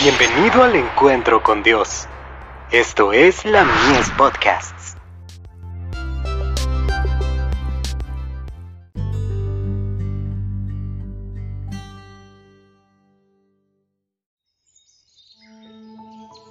Bienvenido 0.00 0.62
al 0.62 0.76
encuentro 0.76 1.42
con 1.42 1.64
Dios. 1.64 2.06
Esto 2.70 3.12
es 3.12 3.44
la 3.44 3.64
Mies 3.64 4.08
Podcasts. 4.16 4.96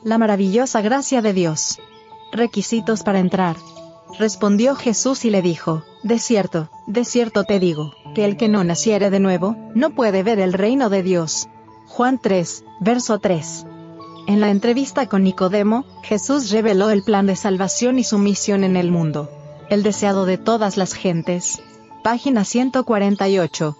La 0.04 0.18
maravillosa 0.18 0.82
gracia 0.82 1.22
de 1.22 1.32
Dios. 1.32 1.80
Requisitos 2.34 3.04
para 3.04 3.20
entrar. 3.20 3.56
Respondió 4.20 4.76
Jesús 4.76 5.24
y 5.24 5.30
le 5.30 5.42
dijo, 5.42 5.84
De 6.04 6.20
cierto, 6.20 6.70
de 6.86 7.06
cierto 7.06 7.46
te 7.46 7.62
digo, 7.62 7.94
que 8.14 8.26
el 8.26 8.36
que 8.36 8.50
no 8.50 8.66
naciere 8.66 9.10
de 9.10 9.22
nuevo, 9.22 9.56
no 9.74 9.92
puede 9.92 10.22
ver 10.22 10.40
el 10.40 10.52
reino 10.52 10.90
de 10.90 11.02
Dios. 11.02 11.48
Juan 11.88 12.20
3, 12.20 12.66
verso 12.80 13.18
3. 13.18 13.66
En 14.28 14.42
la 14.42 14.50
entrevista 14.50 15.08
con 15.08 15.24
Nicodemo, 15.24 15.86
Jesús 16.04 16.52
reveló 16.52 16.90
el 16.90 17.02
plan 17.02 17.26
de 17.26 17.36
salvación 17.36 17.98
y 17.98 18.04
su 18.04 18.20
misión 18.20 18.64
en 18.64 18.76
el 18.76 18.92
mundo. 18.92 19.32
El 19.70 19.84
deseado 19.84 20.26
de 20.26 20.38
todas 20.38 20.78
las 20.78 20.94
gentes. 20.94 21.62
Página 22.04 22.44
148. 22.44 23.78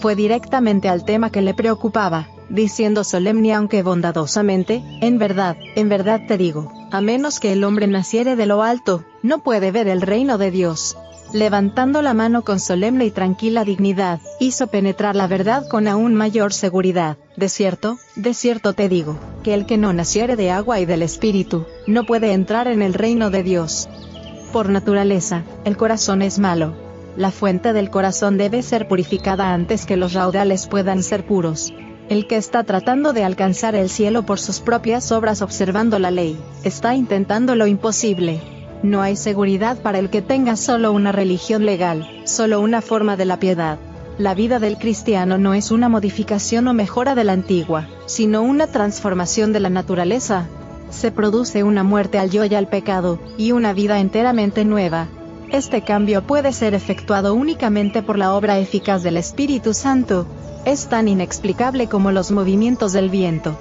Fue 0.00 0.14
directamente 0.14 0.88
al 0.88 1.04
tema 1.04 1.30
que 1.30 1.40
le 1.40 1.54
preocupaba, 1.54 2.28
diciendo 2.50 3.04
solemne 3.04 3.54
aunque 3.54 3.82
bondadosamente, 3.82 4.82
en 5.00 5.18
verdad, 5.18 5.56
en 5.76 5.88
verdad 5.88 6.20
te 6.26 6.36
digo, 6.36 6.72
a 6.90 7.00
menos 7.00 7.40
que 7.40 7.52
el 7.52 7.64
hombre 7.64 7.86
naciere 7.86 8.36
de 8.36 8.46
lo 8.46 8.62
alto, 8.62 9.04
no 9.22 9.42
puede 9.42 9.70
ver 9.70 9.88
el 9.88 10.00
reino 10.00 10.38
de 10.38 10.50
Dios. 10.50 10.96
Levantando 11.32 12.00
la 12.00 12.14
mano 12.14 12.42
con 12.42 12.58
solemne 12.58 13.04
y 13.04 13.10
tranquila 13.10 13.62
dignidad, 13.62 14.20
hizo 14.40 14.68
penetrar 14.68 15.14
la 15.14 15.26
verdad 15.26 15.68
con 15.68 15.86
aún 15.86 16.14
mayor 16.14 16.54
seguridad. 16.54 17.18
De 17.36 17.50
cierto, 17.50 17.98
de 18.16 18.32
cierto 18.32 18.72
te 18.72 18.88
digo, 18.88 19.18
que 19.42 19.52
el 19.52 19.66
que 19.66 19.76
no 19.76 19.92
naciere 19.92 20.36
de 20.36 20.50
agua 20.50 20.80
y 20.80 20.86
del 20.86 21.02
Espíritu, 21.02 21.66
no 21.86 22.04
puede 22.04 22.32
entrar 22.32 22.66
en 22.66 22.80
el 22.80 22.94
reino 22.94 23.28
de 23.28 23.42
Dios. 23.42 23.90
Por 24.52 24.70
naturaleza, 24.70 25.44
el 25.64 25.76
corazón 25.76 26.22
es 26.22 26.38
malo. 26.38 26.74
La 27.18 27.30
fuente 27.30 27.74
del 27.74 27.90
corazón 27.90 28.38
debe 28.38 28.62
ser 28.62 28.88
purificada 28.88 29.52
antes 29.52 29.84
que 29.84 29.96
los 29.98 30.14
raudales 30.14 30.66
puedan 30.66 31.02
ser 31.02 31.26
puros. 31.26 31.74
El 32.08 32.26
que 32.26 32.36
está 32.36 32.64
tratando 32.64 33.12
de 33.12 33.22
alcanzar 33.22 33.74
el 33.74 33.90
cielo 33.90 34.24
por 34.24 34.40
sus 34.40 34.60
propias 34.60 35.12
obras 35.12 35.42
observando 35.42 35.98
la 35.98 36.10
ley, 36.10 36.38
está 36.64 36.94
intentando 36.94 37.54
lo 37.54 37.66
imposible. 37.66 38.40
No 38.82 39.02
hay 39.02 39.14
seguridad 39.14 39.76
para 39.82 39.98
el 39.98 40.08
que 40.08 40.22
tenga 40.22 40.56
solo 40.56 40.92
una 40.92 41.12
religión 41.12 41.66
legal, 41.66 42.08
solo 42.24 42.62
una 42.62 42.80
forma 42.80 43.16
de 43.16 43.26
la 43.26 43.38
piedad. 43.38 43.78
La 44.16 44.34
vida 44.34 44.58
del 44.58 44.78
cristiano 44.78 45.36
no 45.36 45.52
es 45.52 45.70
una 45.70 45.90
modificación 45.90 46.66
o 46.68 46.72
mejora 46.72 47.14
de 47.14 47.24
la 47.24 47.34
antigua, 47.34 47.86
sino 48.06 48.42
una 48.42 48.68
transformación 48.68 49.52
de 49.52 49.60
la 49.60 49.68
naturaleza. 49.68 50.46
Se 50.88 51.12
produce 51.12 51.62
una 51.62 51.82
muerte 51.82 52.18
al 52.18 52.30
yo 52.30 52.46
y 52.46 52.54
al 52.54 52.68
pecado, 52.68 53.18
y 53.36 53.52
una 53.52 53.74
vida 53.74 54.00
enteramente 54.00 54.64
nueva. 54.64 55.08
Este 55.50 55.80
cambio 55.80 56.22
puede 56.22 56.52
ser 56.52 56.74
efectuado 56.74 57.32
únicamente 57.32 58.02
por 58.02 58.18
la 58.18 58.34
obra 58.34 58.58
eficaz 58.58 59.02
del 59.02 59.16
Espíritu 59.16 59.72
Santo, 59.72 60.26
es 60.66 60.88
tan 60.88 61.08
inexplicable 61.08 61.88
como 61.88 62.12
los 62.12 62.30
movimientos 62.30 62.92
del 62.92 63.08
viento. 63.08 63.58